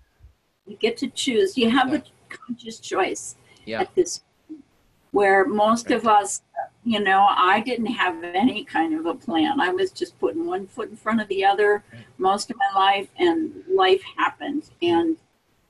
you 0.65 0.75
get 0.79 0.97
to 0.97 1.09
choose 1.09 1.59
you 1.59 1.69
have 1.69 1.91
yeah. 1.93 1.99
a 1.99 2.35
conscious 2.35 2.81
choice 2.81 3.37
yeah. 3.67 3.83
at 3.83 3.95
this 3.95 4.23
point 4.49 4.65
where 5.11 5.45
most 5.45 5.91
right. 5.91 5.99
of 5.99 6.09
us 6.09 6.41
you 6.83 6.99
know 6.99 7.27
i 7.29 7.61
didn't 7.61 7.93
have 8.05 8.25
any 8.25 8.65
kind 8.65 8.99
of 8.99 9.05
a 9.05 9.15
plan 9.15 9.61
i 9.61 9.69
was 9.69 9.91
just 9.91 10.19
putting 10.19 10.47
one 10.47 10.67
foot 10.67 10.89
in 10.89 10.97
front 10.97 11.21
of 11.21 11.29
the 11.29 11.45
other 11.45 11.85
right. 11.93 12.07
most 12.17 12.51
of 12.51 12.57
my 12.57 12.81
life 12.81 13.09
and 13.19 13.53
life 13.69 14.01
happened 14.17 14.71
and 14.81 15.19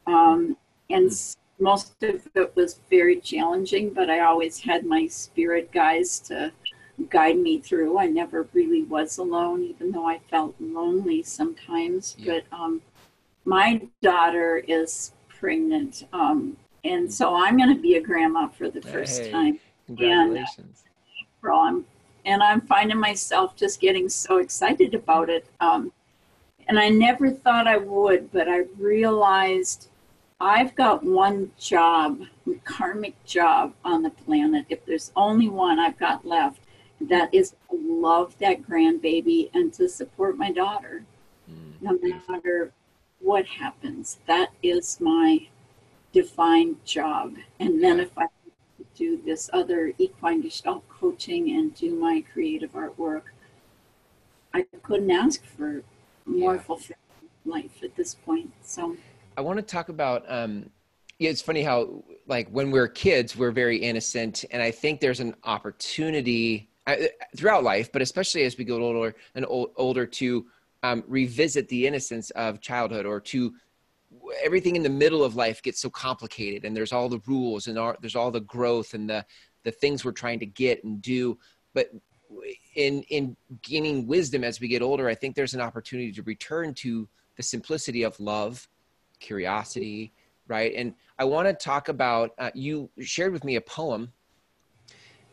um 0.06 0.56
and 0.88 1.10
most 1.58 2.02
of 2.02 2.28
it 2.34 2.54
was 2.54 2.80
very 2.90 3.20
challenging, 3.20 3.90
but 3.90 4.10
I 4.10 4.20
always 4.20 4.60
had 4.60 4.84
my 4.84 5.06
spirit 5.06 5.72
guides 5.72 6.20
to 6.20 6.52
guide 7.10 7.38
me 7.38 7.58
through. 7.58 7.98
I 7.98 8.06
never 8.06 8.46
really 8.52 8.82
was 8.82 9.18
alone, 9.18 9.62
even 9.62 9.92
though 9.92 10.06
I 10.06 10.20
felt 10.30 10.54
lonely 10.60 11.22
sometimes. 11.22 12.16
Yeah. 12.18 12.40
But 12.50 12.56
um, 12.56 12.82
my 13.44 13.82
daughter 14.02 14.62
is 14.66 15.12
pregnant, 15.28 16.06
um, 16.12 16.56
and 16.84 17.12
so 17.12 17.34
I'm 17.34 17.56
going 17.56 17.74
to 17.74 17.80
be 17.80 17.96
a 17.96 18.00
grandma 18.00 18.48
for 18.48 18.70
the 18.70 18.80
first 18.80 19.22
hey, 19.22 19.30
time. 19.30 19.60
Congratulations! 19.86 20.84
And, 21.42 21.52
I'm, 21.52 21.84
and 22.24 22.42
I'm 22.42 22.60
finding 22.62 22.98
myself 22.98 23.54
just 23.56 23.80
getting 23.80 24.08
so 24.08 24.38
excited 24.38 24.94
about 24.94 25.28
it. 25.28 25.46
Um, 25.60 25.92
and 26.68 26.78
I 26.78 26.88
never 26.88 27.30
thought 27.30 27.66
I 27.66 27.76
would, 27.76 28.32
but 28.32 28.48
I 28.48 28.64
realized 28.78 29.88
I've 30.40 30.74
got 30.74 31.04
one 31.04 31.52
job, 31.58 32.22
karmic 32.64 33.22
job 33.24 33.72
on 33.84 34.02
the 34.02 34.10
planet. 34.10 34.66
If 34.68 34.84
there's 34.84 35.12
only 35.16 35.48
one 35.48 35.78
I've 35.78 35.98
got 35.98 36.26
left, 36.26 36.60
that 37.00 37.32
is 37.32 37.54
love 37.72 38.36
that 38.38 38.62
grandbaby 38.62 39.50
and 39.54 39.72
to 39.74 39.88
support 39.88 40.36
my 40.36 40.50
daughter, 40.50 41.04
mm, 41.50 41.72
no 41.80 41.98
matter 42.28 42.72
what 43.20 43.46
happens. 43.46 44.18
That 44.26 44.50
is 44.62 45.00
my 45.00 45.46
defined 46.12 46.84
job. 46.84 47.36
And 47.60 47.82
then 47.82 48.00
if 48.00 48.16
I 48.16 48.26
do 48.94 49.20
this 49.24 49.50
other 49.52 49.92
equine 49.98 50.40
gestalt 50.40 50.88
coaching 50.88 51.50
and 51.50 51.74
do 51.74 51.94
my 51.94 52.24
creative 52.32 52.72
artwork, 52.72 53.22
I 54.54 54.64
couldn't 54.82 55.10
ask 55.10 55.44
for 55.44 55.82
more 56.24 56.54
yeah. 56.54 56.60
fulfilling 56.62 57.00
life 57.44 57.82
at 57.82 57.94
this 57.94 58.14
point. 58.14 58.52
So 58.62 58.96
I 59.36 59.42
want 59.42 59.58
to 59.58 59.62
talk 59.62 59.88
about. 59.88 60.24
Um, 60.28 60.70
yeah, 61.18 61.30
it's 61.30 61.40
funny 61.42 61.62
how 61.62 62.02
like 62.26 62.48
when 62.50 62.70
we're 62.70 62.88
kids, 62.88 63.36
we're 63.36 63.50
very 63.50 63.78
innocent, 63.78 64.44
and 64.50 64.62
I 64.62 64.70
think 64.70 65.00
there's 65.00 65.20
an 65.20 65.34
opportunity 65.44 66.68
throughout 67.36 67.64
life, 67.64 67.90
but 67.92 68.02
especially 68.02 68.44
as 68.44 68.56
we 68.56 68.64
get 68.64 68.74
older 68.74 69.14
and 69.34 69.44
old, 69.48 69.70
older, 69.76 70.06
to 70.06 70.46
um, 70.82 71.02
revisit 71.08 71.68
the 71.68 71.86
innocence 71.86 72.30
of 72.30 72.60
childhood, 72.60 73.06
or 73.06 73.20
to 73.20 73.54
everything 74.44 74.76
in 74.76 74.82
the 74.82 74.88
middle 74.88 75.24
of 75.24 75.36
life 75.36 75.62
gets 75.62 75.80
so 75.80 75.90
complicated, 75.90 76.64
and 76.64 76.76
there's 76.76 76.92
all 76.92 77.08
the 77.08 77.20
rules 77.26 77.66
and 77.66 77.78
all, 77.78 77.94
there's 78.00 78.16
all 78.16 78.30
the 78.30 78.40
growth 78.40 78.94
and 78.94 79.08
the 79.08 79.24
the 79.64 79.70
things 79.72 80.04
we're 80.04 80.12
trying 80.12 80.38
to 80.38 80.46
get 80.46 80.84
and 80.84 81.02
do, 81.02 81.36
but 81.74 81.90
in 82.76 83.02
in 83.08 83.36
gaining 83.62 84.06
wisdom 84.06 84.44
as 84.44 84.60
we 84.60 84.68
get 84.68 84.82
older, 84.82 85.08
I 85.08 85.14
think 85.14 85.34
there's 85.34 85.54
an 85.54 85.60
opportunity 85.60 86.12
to 86.12 86.22
return 86.22 86.72
to 86.74 87.08
the 87.36 87.42
simplicity 87.42 88.04
of 88.04 88.18
love 88.20 88.68
curiosity, 89.18 90.12
right? 90.46 90.72
And 90.76 90.94
I 91.18 91.24
want 91.24 91.48
to 91.48 91.54
talk 91.54 91.88
about, 91.88 92.30
uh, 92.38 92.50
you 92.54 92.90
shared 93.00 93.32
with 93.32 93.44
me 93.44 93.56
a 93.56 93.60
poem, 93.60 94.12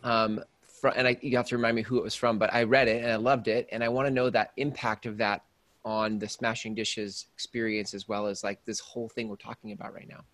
um, 0.04 0.42
from, 0.84 0.94
and 0.98 1.08
I, 1.08 1.18
you 1.22 1.38
have 1.38 1.48
to 1.48 1.56
remind 1.56 1.78
me 1.78 1.82
who 1.82 1.98
it 1.98 2.04
was 2.04 2.14
from, 2.14 2.38
but 2.38 2.54
I 2.54 2.64
read 2.64 2.90
it 2.90 3.02
and 3.02 3.10
I 3.10 3.16
loved 3.16 3.48
it. 3.48 3.70
And 3.72 3.82
I 3.82 3.88
want 3.88 4.06
to 4.06 4.14
know 4.14 4.30
that 4.30 4.52
impact 4.58 5.06
of 5.06 5.16
that 5.20 5.42
on 5.86 6.20
the 6.20 6.28
smashing 6.28 6.76
dishes 6.76 7.28
experience 7.34 7.94
as 7.94 8.10
well 8.10 8.28
as 8.28 8.44
like 8.44 8.60
this 8.66 8.82
whole 8.82 9.08
thing 9.08 9.30
we're 9.30 9.38
talking 9.38 9.72
about 9.72 9.94
right 9.94 10.10
now. 10.10 10.26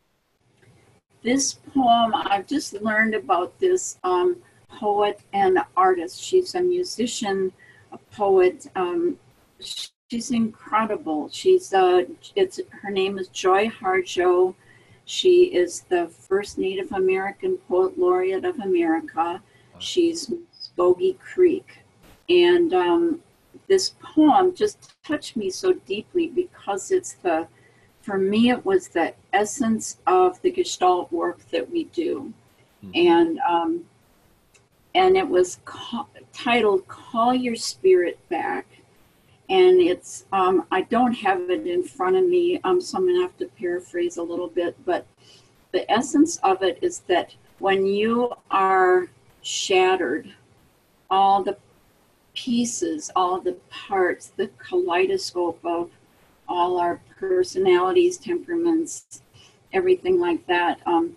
This 1.22 1.54
poem, 1.54 2.14
I've 2.16 2.48
just 2.48 2.74
learned 2.82 3.14
about 3.14 3.60
this 3.60 4.00
um, 4.04 4.38
poet 4.70 5.20
and 5.34 5.60
artist. 5.78 6.20
She's 6.20 6.56
a 6.56 6.62
musician, 6.62 7.52
a 7.92 8.00
poet. 8.12 8.66
Um, 8.76 9.20
she's 9.60 10.32
incredible. 10.32 11.30
She's 11.32 11.76
uh, 11.76 12.06
it's 12.36 12.60
her 12.82 12.90
name 12.90 13.20
is 13.20 13.28
Joy 13.28 13.68
Harjo. 13.68 14.56
She 15.06 15.44
is 15.54 15.82
the 15.90 16.08
first 16.08 16.58
Native 16.58 16.92
American 16.92 17.58
poet 17.68 18.00
laureate 18.00 18.46
of 18.46 18.58
America. 18.60 19.44
She's 19.80 20.32
Muscogee 20.78 21.18
Creek, 21.20 21.80
and 22.30 22.74
um, 22.74 23.22
this 23.68 23.96
poem 24.02 24.56
just 24.56 24.94
touched 25.04 25.36
me 25.36 25.50
so 25.50 25.74
deeply 25.74 26.28
because 26.28 26.92
it's 26.92 27.14
the, 27.14 27.48
for 28.02 28.18
me, 28.18 28.50
it 28.50 28.66
was 28.66 28.90
the 28.90 29.14
essence 29.34 29.98
of 30.08 30.42
the 30.42 30.52
Gestalt 30.52 31.12
work 31.12 31.40
that 31.52 31.70
we 31.70 31.86
do, 31.86 32.34
mm-hmm. 32.84 32.92
and 32.96 33.40
um, 33.40 33.86
and 34.96 35.16
it 35.16 35.28
was 35.28 35.60
ca- 35.66 36.08
titled 36.34 36.88
"Call 36.88 37.34
Your 37.34 37.56
Spirit 37.56 38.20
Back." 38.30 38.66
and 39.50 39.82
it's 39.82 40.26
um, 40.32 40.66
I 40.72 40.82
don't 40.82 41.14
have 41.14 41.50
it 41.50 41.66
in 41.66 41.84
front 41.84 42.16
of 42.16 42.24
me, 42.26 42.62
um, 42.64 42.80
so 42.80 42.98
I'm 42.98 43.08
gonna 43.08 43.22
have 43.22 43.38
to 43.38 43.48
paraphrase 43.48 44.18
a 44.18 44.24
little 44.24 44.48
bit. 44.48 44.76
But 44.86 45.08
the 45.72 45.90
essence 45.92 46.38
of 46.38 46.62
it 46.62 46.78
is 46.82 47.00
that 47.08 47.34
when 47.58 47.86
you 47.86 48.32
are 48.52 49.10
shattered, 49.42 50.34
all 51.10 51.44
the 51.44 51.58
pieces, 52.34 53.12
all 53.16 53.40
the 53.40 53.58
parts, 53.70 54.32
the 54.36 54.50
kaleidoscope 54.58 55.60
of 55.64 55.90
all 56.48 56.80
our 56.80 57.00
personalities, 57.18 58.18
temperaments, 58.18 59.22
everything 59.74 60.20
like 60.20 60.46
that. 60.48 60.80
Um, 60.86 61.16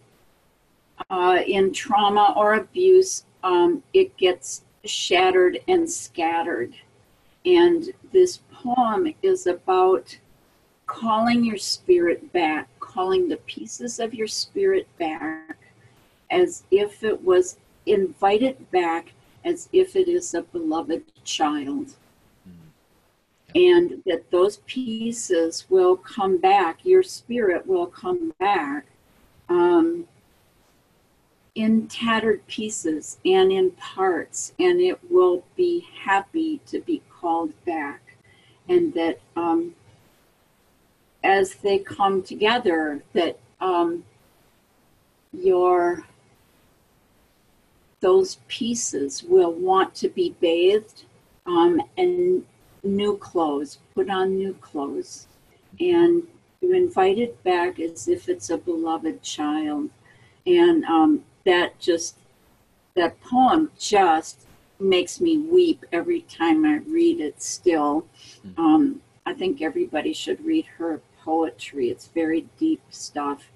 uh, 1.10 1.40
in 1.46 1.72
trauma 1.72 2.34
or 2.36 2.54
abuse, 2.54 3.24
um, 3.42 3.82
it 3.92 4.16
gets 4.16 4.62
shattered 4.84 5.58
and 5.68 5.88
scattered 5.90 6.74
and 7.44 7.92
this 8.12 8.40
poem 8.52 9.12
is 9.22 9.46
about 9.46 10.16
calling 10.86 11.44
your 11.44 11.56
spirit 11.56 12.32
back, 12.32 12.68
calling 12.78 13.28
the 13.28 13.36
pieces 13.38 13.98
of 13.98 14.14
your 14.14 14.28
spirit 14.28 14.86
back 14.98 15.56
as 16.30 16.64
if 16.70 17.02
it 17.02 17.22
was 17.22 17.58
invited 17.86 18.70
back, 18.70 19.12
as 19.44 19.68
if 19.72 19.96
it 19.96 20.08
is 20.08 20.34
a 20.34 20.42
beloved 20.42 21.02
child. 21.24 21.94
Mm-hmm. 22.48 22.68
And 23.54 24.02
that 24.06 24.30
those 24.30 24.58
pieces 24.66 25.66
will 25.68 25.96
come 25.96 26.38
back, 26.38 26.84
your 26.84 27.02
spirit 27.02 27.66
will 27.66 27.86
come 27.86 28.32
back 28.38 28.86
um, 29.48 30.06
in 31.54 31.86
tattered 31.86 32.46
pieces 32.46 33.18
and 33.24 33.52
in 33.52 33.72
parts, 33.72 34.54
and 34.58 34.80
it 34.80 34.98
will 35.10 35.44
be 35.56 35.86
happy 36.04 36.60
to 36.66 36.80
be 36.80 37.02
called 37.10 37.52
back, 37.66 38.16
and 38.68 38.94
that 38.94 39.20
um, 39.36 39.74
as 41.22 41.54
they 41.56 41.78
come 41.78 42.22
together, 42.22 43.02
that 43.12 43.38
um, 43.60 44.04
your 45.32 46.06
those 48.02 48.38
pieces 48.48 49.22
will 49.22 49.52
want 49.52 49.94
to 49.94 50.08
be 50.08 50.34
bathed 50.40 51.04
um, 51.46 51.80
and 51.96 52.44
new 52.82 53.16
clothes, 53.16 53.78
put 53.94 54.10
on 54.10 54.36
new 54.36 54.52
clothes, 54.54 55.28
and 55.80 56.24
to 56.60 56.72
invite 56.72 57.18
it 57.18 57.42
back 57.44 57.80
as 57.80 58.08
if 58.08 58.28
it's 58.28 58.50
a 58.50 58.58
beloved 58.58 59.22
child. 59.22 59.88
And 60.46 60.84
um, 60.84 61.24
that 61.46 61.78
just, 61.78 62.16
that 62.94 63.20
poem 63.22 63.70
just 63.78 64.46
makes 64.80 65.20
me 65.20 65.38
weep 65.38 65.84
every 65.92 66.22
time 66.22 66.64
I 66.66 66.78
read 66.78 67.20
it 67.20 67.40
still. 67.40 68.04
Mm-hmm. 68.44 68.60
Um, 68.60 69.00
I 69.24 69.32
think 69.32 69.62
everybody 69.62 70.12
should 70.12 70.44
read 70.44 70.66
her 70.78 71.00
poetry. 71.24 71.88
It's 71.88 72.08
very 72.08 72.48
deep 72.58 72.82
stuff. 72.90 73.48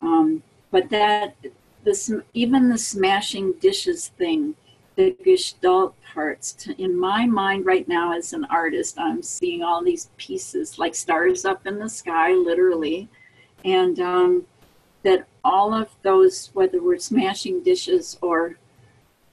Um, 0.00 0.44
but 0.70 0.90
that 0.90 1.34
this 1.84 2.12
even 2.34 2.68
the 2.68 2.78
smashing 2.78 3.54
dishes 3.54 4.08
thing, 4.08 4.54
the 4.96 5.16
gestalt 5.24 5.94
parts. 6.02 6.52
To, 6.52 6.82
in 6.82 6.98
my 6.98 7.26
mind 7.26 7.64
right 7.66 7.86
now, 7.88 8.12
as 8.12 8.32
an 8.32 8.44
artist, 8.46 8.98
I'm 8.98 9.22
seeing 9.22 9.62
all 9.62 9.82
these 9.82 10.10
pieces 10.16 10.78
like 10.78 10.94
stars 10.94 11.44
up 11.44 11.66
in 11.66 11.78
the 11.78 11.88
sky, 11.88 12.32
literally, 12.32 13.08
and 13.64 13.98
um, 14.00 14.46
that 15.02 15.26
all 15.42 15.72
of 15.72 15.88
those, 16.02 16.50
whether 16.52 16.82
we're 16.82 16.98
smashing 16.98 17.62
dishes 17.62 18.18
or 18.20 18.56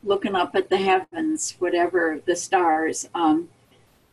looking 0.03 0.35
up 0.35 0.55
at 0.55 0.69
the 0.69 0.77
heavens, 0.77 1.55
whatever 1.59 2.21
the 2.25 2.35
stars, 2.35 3.09
um, 3.13 3.49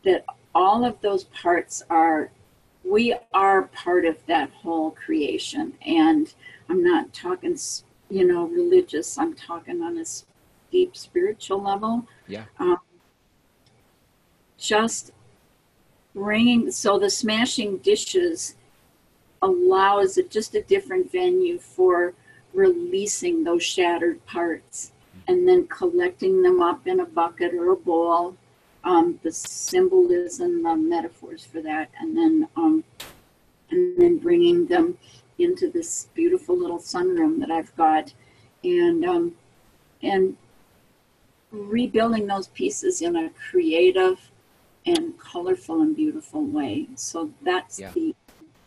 that 0.03 0.25
all 0.53 0.83
of 0.83 0.99
those 1.01 1.25
parts 1.25 1.83
are, 1.89 2.31
we 2.83 3.15
are 3.33 3.63
part 3.63 4.05
of 4.05 4.17
that 4.27 4.49
whole 4.49 4.91
creation. 4.91 5.73
And 5.85 6.33
I'm 6.69 6.83
not 6.83 7.13
talking, 7.13 7.57
you 8.15 8.25
know, 8.25 8.45
religious, 8.45 9.17
I'm 9.17 9.33
talking 9.33 9.81
on 9.81 9.97
a 9.97 10.05
deep 10.71 10.95
spiritual 10.95 11.61
level. 11.61 12.07
Yeah. 12.27 12.45
Um, 12.59 12.79
just 14.57 15.11
bringing, 16.13 16.71
so 16.71 16.97
the 16.97 17.09
smashing 17.09 17.79
dishes 17.79 18.55
allows 19.41 20.17
it 20.17 20.31
just 20.31 20.55
a 20.55 20.61
different 20.61 21.11
venue 21.11 21.59
for 21.59 22.13
releasing 22.53 23.43
those 23.43 23.63
shattered 23.63 24.25
parts 24.25 24.93
and 25.27 25.45
then 25.45 25.67
collecting 25.67 26.41
them 26.41 26.61
up 26.61 26.87
in 26.87 27.01
a 27.01 27.05
bucket 27.05 27.53
or 27.53 27.73
a 27.73 27.75
bowl. 27.75 28.37
Um, 28.85 29.19
the 29.23 29.31
symbolism, 29.31 30.63
the 30.63 30.75
metaphors 30.75 31.43
for 31.43 31.59
that, 31.63 31.89
and 31.99 32.15
then 32.15 32.47
um, 32.55 32.83
and 33.71 33.97
then 33.97 34.19
bringing 34.19 34.67
them 34.67 34.99
into 35.37 35.69
this 35.69 36.07
beautiful 36.13 36.57
little 36.57 36.79
sunroom 36.79 37.39
that 37.39 37.51
I've 37.51 37.75
got, 37.75 38.13
and 38.63 39.05
um, 39.05 39.35
and 40.01 40.37
rebuilding 41.51 42.27
those 42.27 42.47
pieces 42.47 43.01
in 43.01 43.15
a 43.15 43.29
creative 43.49 44.31
and 44.85 45.17
colorful 45.17 45.81
and 45.81 45.95
beautiful 45.95 46.43
way. 46.43 46.87
So 46.95 47.31
that's 47.41 47.79
yeah. 47.79 47.91
the 47.91 48.15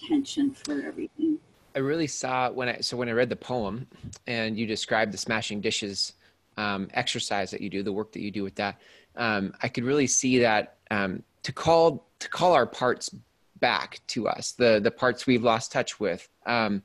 intention 0.00 0.52
for 0.52 0.80
everything. 0.80 1.38
I 1.74 1.80
really 1.80 2.06
saw 2.06 2.50
when 2.50 2.68
I 2.68 2.80
so 2.80 2.96
when 2.96 3.08
I 3.08 3.12
read 3.12 3.28
the 3.28 3.36
poem 3.36 3.86
and 4.26 4.58
you 4.58 4.66
described 4.66 5.12
the 5.12 5.18
smashing 5.18 5.60
dishes 5.60 6.14
um, 6.56 6.88
exercise 6.92 7.50
that 7.52 7.60
you 7.60 7.70
do, 7.70 7.82
the 7.82 7.92
work 7.92 8.12
that 8.12 8.20
you 8.20 8.30
do 8.30 8.42
with 8.42 8.56
that, 8.56 8.80
um, 9.16 9.52
I 9.62 9.68
could 9.68 9.84
really 9.84 10.06
see 10.06 10.40
that 10.40 10.78
um, 10.90 11.22
to 11.44 11.52
call 11.52 12.06
to 12.18 12.28
call 12.28 12.52
our 12.52 12.66
parts 12.66 13.10
back 13.60 14.00
to 14.08 14.28
us, 14.28 14.52
the 14.52 14.80
the 14.82 14.90
parts 14.90 15.26
we've 15.26 15.42
lost 15.42 15.72
touch 15.72 16.00
with, 16.00 16.28
um, 16.46 16.82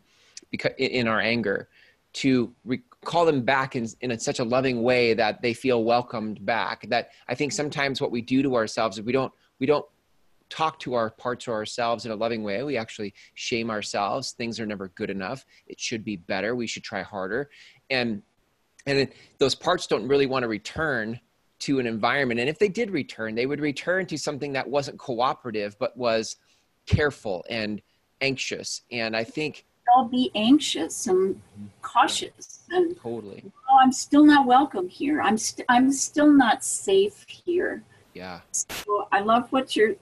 because 0.51 0.73
in 0.77 1.07
our 1.07 1.19
anger, 1.19 1.69
to 2.13 2.53
re- 2.65 2.81
call 3.03 3.25
them 3.25 3.41
back 3.41 3.75
in, 3.75 3.87
in 4.01 4.17
such 4.19 4.39
a 4.39 4.43
loving 4.43 4.83
way 4.83 5.13
that 5.13 5.41
they 5.41 5.53
feel 5.53 5.83
welcomed 5.83 6.45
back. 6.45 6.87
That 6.89 7.09
I 7.27 7.35
think 7.35 7.51
sometimes 7.51 8.01
what 8.01 8.11
we 8.11 8.21
do 8.21 8.41
to 8.43 8.55
ourselves 8.55 8.97
is 8.97 9.03
we 9.03 9.11
don't 9.11 9.33
we 9.59 9.65
don't 9.65 9.85
talk 10.49 10.79
to 10.79 10.93
our 10.93 11.09
parts 11.09 11.47
or 11.47 11.53
ourselves 11.53 12.05
in 12.05 12.11
a 12.11 12.15
loving 12.15 12.43
way. 12.43 12.61
We 12.63 12.77
actually 12.77 13.13
shame 13.33 13.71
ourselves. 13.71 14.33
Things 14.33 14.59
are 14.59 14.65
never 14.65 14.89
good 14.89 15.09
enough. 15.09 15.45
It 15.67 15.79
should 15.79 16.03
be 16.03 16.17
better. 16.17 16.55
We 16.55 16.67
should 16.67 16.83
try 16.83 17.01
harder. 17.01 17.49
And 17.89 18.21
and 18.85 19.07
those 19.39 19.55
parts 19.55 19.87
don't 19.87 20.07
really 20.07 20.25
want 20.25 20.43
to 20.43 20.47
return 20.47 21.19
to 21.59 21.79
an 21.79 21.87
environment 21.87 22.41
and 22.41 22.49
if 22.49 22.59
they 22.59 22.67
did 22.67 22.91
return 22.91 23.35
they 23.35 23.45
would 23.45 23.61
return 23.61 24.05
to 24.05 24.17
something 24.17 24.51
that 24.51 24.67
wasn't 24.67 24.99
cooperative 24.99 25.77
but 25.79 25.95
was 25.95 26.36
careful 26.86 27.46
and 27.50 27.82
anxious. 28.22 28.82
And 28.91 29.15
i 29.15 29.24
think 29.24 29.65
i'll 29.96 30.06
be 30.06 30.32
anxious 30.36 31.08
and 31.08 31.36
mm-hmm. 31.36 31.65
cautious 31.82 32.62
and 32.69 32.98
totally. 32.98 33.43
Oh 33.69 33.78
i'm 33.82 33.91
still 33.91 34.26
not 34.26 34.46
welcome 34.46 34.88
here. 34.88 35.22
I'm 35.22 35.38
st- 35.38 35.65
i'm 35.69 35.91
still 35.91 36.32
not 36.32 36.63
safe 36.63 37.26
here. 37.28 37.84
Yeah. 38.13 38.41
So 38.52 39.08
i 39.12 39.19
love 39.19 39.52
what 39.52 39.76
you're 39.76 39.96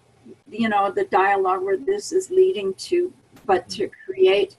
you 0.49 0.69
know 0.69 0.91
the 0.91 1.05
dialogue 1.05 1.63
where 1.63 1.77
this 1.77 2.11
is 2.11 2.29
leading 2.29 2.73
to 2.75 3.11
but 3.45 3.67
to 3.69 3.85
mm-hmm. 3.85 4.11
create 4.11 4.57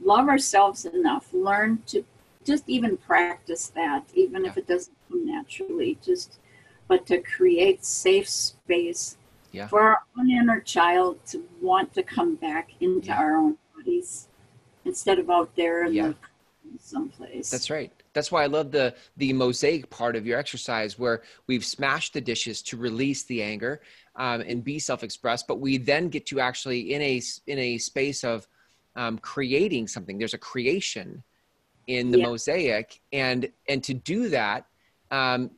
love 0.00 0.28
ourselves 0.28 0.84
enough 0.86 1.32
learn 1.32 1.80
to 1.86 2.04
just 2.44 2.68
even 2.68 2.96
practice 2.96 3.68
that, 3.74 4.04
even 4.14 4.44
yeah. 4.44 4.50
if 4.50 4.58
it 4.58 4.66
doesn't 4.66 4.96
come 5.08 5.26
naturally, 5.26 5.98
just 6.02 6.38
but 6.86 7.06
to 7.06 7.20
create 7.22 7.84
safe 7.84 8.28
space 8.28 9.16
yeah. 9.54 9.66
for 9.68 9.80
our 9.80 9.98
own 10.18 10.30
inner 10.30 10.60
child 10.60 11.24
to 11.26 11.44
want 11.60 11.92
to 11.94 12.02
come 12.02 12.34
back 12.36 12.70
into 12.80 13.08
yeah. 13.08 13.18
our 13.18 13.36
own 13.36 13.56
bodies 13.76 14.28
instead 14.84 15.18
of 15.18 15.30
out 15.30 15.54
there 15.56 15.86
in 15.86 15.94
yeah. 15.94 16.08
the 16.08 16.14
someplace. 16.78 17.50
That's 17.50 17.70
right. 17.70 17.92
That's 18.12 18.30
why 18.30 18.42
I 18.42 18.46
love 18.46 18.70
the 18.70 18.94
the 19.16 19.32
mosaic 19.32 19.88
part 19.90 20.16
of 20.16 20.26
your 20.26 20.38
exercise 20.38 20.98
where 20.98 21.22
we've 21.46 21.64
smashed 21.64 22.12
the 22.12 22.20
dishes 22.20 22.62
to 22.62 22.76
release 22.76 23.24
the 23.24 23.42
anger 23.42 23.80
um, 24.16 24.40
and 24.40 24.62
be 24.62 24.78
self-expressed, 24.78 25.46
but 25.46 25.60
we 25.60 25.78
then 25.78 26.08
get 26.08 26.26
to 26.26 26.40
actually 26.40 26.92
in 26.92 27.02
a 27.02 27.22
in 27.46 27.58
a 27.58 27.78
space 27.78 28.24
of 28.24 28.46
um, 28.96 29.18
creating 29.18 29.88
something. 29.88 30.18
There's 30.18 30.34
a 30.34 30.38
creation 30.38 31.22
in 31.86 32.10
the 32.10 32.18
yeah. 32.18 32.26
mosaic 32.26 33.00
and 33.12 33.48
and 33.68 33.82
to 33.84 33.94
do 33.94 34.28
that 34.30 34.66
um, 35.10 35.50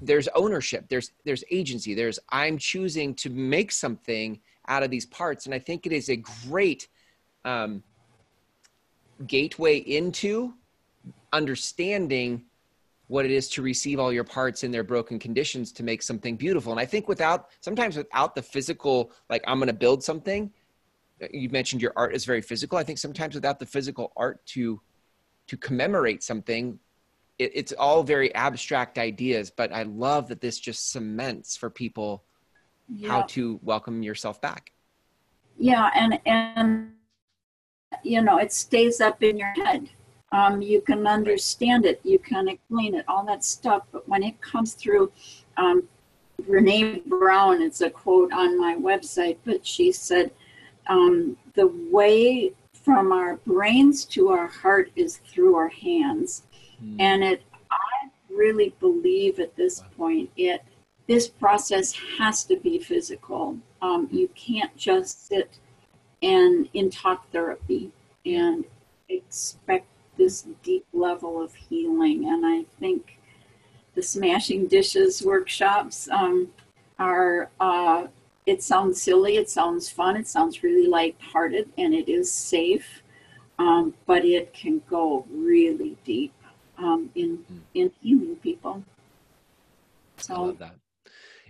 there's 0.00 0.28
ownership 0.28 0.86
there's 0.88 1.12
there's 1.24 1.44
agency 1.50 1.94
there's 1.94 2.18
i'm 2.30 2.56
choosing 2.56 3.14
to 3.14 3.30
make 3.30 3.72
something 3.72 4.40
out 4.68 4.82
of 4.82 4.90
these 4.90 5.06
parts. 5.06 5.46
And 5.46 5.54
i 5.54 5.58
think 5.58 5.86
it 5.86 5.92
is 5.92 6.08
a 6.08 6.16
great 6.48 6.88
um, 7.44 7.82
gateway 9.26 9.78
into 9.78 10.54
understanding 11.32 12.44
what 13.06 13.24
it 13.24 13.30
is 13.30 13.48
to 13.48 13.62
receive 13.62 13.98
all 13.98 14.12
your 14.12 14.24
parts 14.24 14.64
in 14.64 14.70
their 14.70 14.84
broken 14.84 15.18
conditions 15.18 15.72
to 15.72 15.82
make 15.82 16.02
something 16.02 16.36
beautiful. 16.36 16.72
And 16.72 16.80
i 16.80 16.86
think 16.86 17.08
without 17.08 17.48
sometimes 17.60 17.96
without 17.96 18.34
the 18.34 18.42
physical 18.42 19.12
like 19.30 19.42
i'm 19.46 19.58
going 19.58 19.68
to 19.68 19.72
build 19.72 20.04
something 20.04 20.52
you 21.32 21.48
mentioned 21.50 21.82
your 21.82 21.92
art 21.96 22.14
is 22.14 22.24
very 22.24 22.40
physical. 22.40 22.78
I 22.78 22.84
think 22.84 22.98
sometimes 22.98 23.34
without 23.34 23.58
the 23.58 23.66
physical 23.66 24.12
art 24.16 24.44
to 24.46 24.80
to 25.48 25.56
commemorate 25.56 26.22
something 26.22 26.78
it, 27.38 27.52
it's 27.54 27.72
all 27.72 28.02
very 28.02 28.34
abstract 28.34 28.98
ideas 28.98 29.50
but 29.50 29.72
i 29.72 29.82
love 29.82 30.28
that 30.28 30.40
this 30.40 30.58
just 30.58 30.90
cements 30.90 31.56
for 31.56 31.70
people 31.70 32.24
yeah. 32.88 33.08
how 33.08 33.22
to 33.22 33.60
welcome 33.62 34.02
yourself 34.02 34.40
back. 34.40 34.72
Yeah 35.58 35.90
and 35.94 36.20
and 36.24 36.92
you 38.02 38.22
know 38.22 38.38
it 38.38 38.52
stays 38.52 39.00
up 39.00 39.22
in 39.22 39.38
your 39.38 39.52
head. 39.64 39.90
Um, 40.30 40.60
you 40.60 40.82
can 40.82 41.06
understand 41.06 41.86
it. 41.86 42.00
You 42.04 42.18
can 42.18 42.48
explain 42.48 42.94
it 42.94 43.06
all 43.08 43.24
that 43.26 43.44
stuff. 43.44 43.84
But 43.90 44.06
when 44.06 44.22
it 44.22 44.40
comes 44.42 44.74
through 44.74 45.10
um, 45.56 45.84
Brené 46.42 47.04
Brown 47.06 47.62
it's 47.62 47.80
a 47.80 47.90
quote 47.90 48.32
on 48.32 48.58
my 48.58 48.76
website 48.76 49.38
but 49.44 49.66
she 49.66 49.90
said 49.90 50.30
um, 50.86 51.36
the 51.54 51.66
way 51.90 52.52
from 52.72 53.12
our 53.12 53.36
brains 53.38 54.04
to 54.06 54.28
our 54.28 54.46
heart 54.46 54.90
is 54.96 55.18
through 55.18 55.56
our 55.56 55.68
hands. 55.68 56.44
Mm. 56.82 56.96
And 57.00 57.24
it 57.24 57.42
I 57.70 58.08
really 58.30 58.74
believe 58.80 59.40
at 59.40 59.56
this 59.56 59.80
wow. 59.80 59.86
point 59.96 60.30
it 60.36 60.62
this 61.06 61.28
process 61.28 61.92
has 62.18 62.44
to 62.44 62.56
be 62.56 62.78
physical. 62.78 63.58
Um, 63.80 64.08
you 64.10 64.28
can't 64.34 64.76
just 64.76 65.26
sit 65.26 65.58
and 66.22 66.68
in 66.74 66.90
talk 66.90 67.30
therapy 67.30 67.90
and 68.26 68.64
expect 69.08 69.86
this 70.18 70.46
deep 70.62 70.84
level 70.92 71.40
of 71.40 71.54
healing. 71.54 72.28
And 72.28 72.44
I 72.44 72.64
think 72.78 73.18
the 73.94 74.02
smashing 74.02 74.66
dishes 74.66 75.22
workshops 75.22 76.08
um, 76.10 76.48
are 76.98 77.50
uh, 77.58 78.08
it 78.46 78.62
sounds 78.62 79.00
silly, 79.00 79.36
it 79.36 79.50
sounds 79.50 79.88
fun, 79.90 80.16
it 80.16 80.26
sounds 80.26 80.62
really 80.62 80.86
light-hearted, 80.86 81.68
and 81.76 81.94
it 81.94 82.08
is 82.08 82.32
safe, 82.32 83.02
um, 83.58 83.92
but 84.06 84.24
it 84.24 84.54
can 84.54 84.80
go 84.88 85.26
really 85.30 85.98
deep 86.04 86.32
um, 86.78 87.10
in 87.14 87.38
mm. 87.38 87.60
in 87.74 87.90
healing 88.00 88.36
people. 88.36 88.82
So, 90.16 90.34
I 90.34 90.38
love 90.38 90.58
that. 90.58 90.74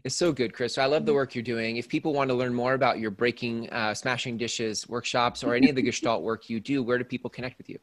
It's 0.04 0.14
so 0.14 0.32
good, 0.32 0.52
Chris. 0.52 0.74
So 0.74 0.82
I 0.82 0.86
love 0.86 1.06
the 1.06 1.14
work 1.14 1.34
you're 1.34 1.42
doing. 1.42 1.76
If 1.76 1.88
people 1.88 2.12
want 2.12 2.30
to 2.30 2.34
learn 2.34 2.54
more 2.54 2.74
about 2.74 2.98
your 2.98 3.10
breaking, 3.10 3.68
uh, 3.70 3.94
smashing 3.94 4.36
dishes 4.36 4.88
workshops 4.88 5.42
or 5.42 5.54
any 5.54 5.68
of 5.70 5.76
the 5.76 5.82
Gestalt 5.82 6.22
work 6.22 6.48
you 6.48 6.60
do, 6.60 6.82
where 6.82 6.98
do 6.98 7.04
people 7.04 7.28
connect 7.28 7.58
with 7.58 7.68
you? 7.68 7.78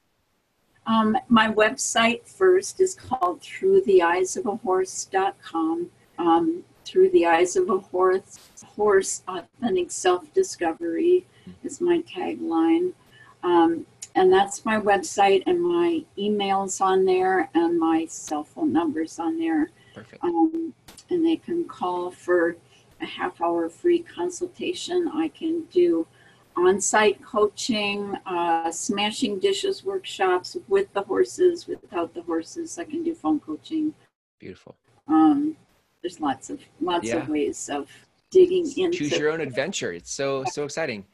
Um, 0.88 1.18
my 1.30 1.52
website 1.52 2.28
first 2.28 2.80
is 2.80 2.96
called 2.96 3.42
through 3.42 3.82
the 3.82 4.02
eyes 4.02 4.38
of 4.38 4.46
throughtheeyesofahorse.com. 4.46 5.90
Um, 6.18 6.64
through 6.86 7.10
the 7.10 7.26
eyes 7.26 7.56
of 7.56 7.70
a 7.70 7.80
horse, 7.80 8.40
horse 8.76 9.24
authentic 9.28 9.92
self-discovery 9.92 11.26
is 11.64 11.82
my 11.82 12.02
tagline. 12.04 12.94
Um, 13.44 13.86
and 14.16 14.32
that's 14.32 14.66
my 14.66 14.80
website 14.80 15.44
and 15.46 15.62
my 15.62 16.04
emails 16.18 16.80
on 16.82 17.06
there 17.06 17.50
and 17.54 17.78
my 17.78 18.06
cell 18.10 18.44
phone 18.44 18.72
numbers 18.72 19.20
on 19.20 19.38
there. 19.38 19.70
Perfect. 19.94 20.24
Um, 20.24 20.74
and 21.10 21.26
they 21.26 21.36
can 21.36 21.66
call 21.66 22.12
for 22.12 22.56
a 23.02 23.06
half 23.06 23.42
hour 23.42 23.70
free 23.70 24.00
consultation. 24.00 25.10
I 25.14 25.28
can 25.28 25.64
do 25.66 26.08
on 26.56 26.80
site 26.80 27.22
coaching, 27.24 28.16
uh, 28.26 28.72
smashing 28.72 29.40
dishes 29.40 29.84
workshops 29.84 30.56
with 30.70 30.92
the 30.94 31.02
horses, 31.02 31.68
without 31.68 32.14
the 32.14 32.22
horses. 32.22 32.80
I 32.80 32.86
can 32.86 33.04
do 33.04 33.14
phone 33.14 33.42
coaching. 33.42 33.94
Beautiful. 34.40 34.78
Um, 35.10 35.58
there's 36.02 36.22
lots 36.22 36.50
of 36.50 36.62
lots 36.80 37.08
Yeah. 37.08 37.18
of 37.18 37.28
ways 37.30 37.70
of 37.70 37.90
digging 38.32 38.72
into 38.78 38.98
Choose 39.00 39.18
your 39.18 39.32
own 39.32 39.42
adventure. 39.42 39.92
It's 39.92 40.12
so 40.12 40.46
so 40.46 40.64
exciting. 40.64 41.06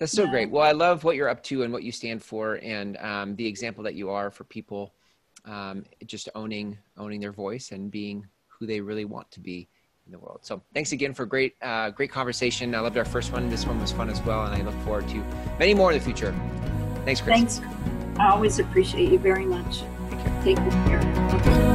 That's 0.00 0.12
so 0.12 0.24
Yeah. 0.24 0.30
great. 0.30 0.50
Well, 0.50 0.62
I 0.62 0.72
love 0.72 1.04
what 1.04 1.14
you're 1.14 1.28
up 1.28 1.42
to 1.44 1.62
and 1.62 1.72
what 1.72 1.82
you 1.82 1.92
stand 1.92 2.22
for, 2.22 2.54
and 2.62 2.96
um, 2.96 3.36
the 3.36 3.46
example 3.46 3.84
that 3.84 3.94
you 3.94 4.08
are 4.10 4.30
for 4.30 4.44
people, 4.44 4.94
um, 5.44 5.84
just 6.06 6.28
owning 6.34 6.76
owning 6.96 7.20
their 7.20 7.32
voice 7.32 7.70
and 7.70 7.90
being 7.90 8.26
who 8.48 8.66
they 8.66 8.80
really 8.80 9.04
want 9.04 9.30
to 9.30 9.40
be 9.40 9.68
in 10.06 10.12
the 10.12 10.18
world. 10.18 10.40
So, 10.42 10.62
thanks 10.72 10.92
again 10.92 11.12
for 11.12 11.26
great 11.26 11.54
uh, 11.60 11.90
great 11.90 12.10
conversation. 12.10 12.74
I 12.74 12.80
loved 12.80 12.96
our 12.96 13.04
first 13.04 13.30
one. 13.30 13.50
This 13.50 13.66
one 13.66 13.78
was 13.78 13.92
fun 13.92 14.08
as 14.08 14.22
well, 14.22 14.46
and 14.46 14.54
I 14.54 14.64
look 14.64 14.78
forward 14.84 15.06
to 15.10 15.22
many 15.58 15.74
more 15.74 15.92
in 15.92 15.98
the 15.98 16.04
future. 16.04 16.34
Thanks, 17.04 17.20
Chris. 17.20 17.36
Thanks. 17.36 17.60
I 18.18 18.30
always 18.30 18.58
appreciate 18.58 19.12
you 19.12 19.18
very 19.18 19.44
much. 19.44 19.82
Take 20.42 20.56
care. 20.56 21.28
Take 21.30 21.42
care. 21.42 21.69